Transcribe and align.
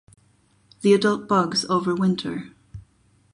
The 0.81 0.95
adult 0.95 1.27
bugs 1.27 1.63
overwinter. 1.65 2.53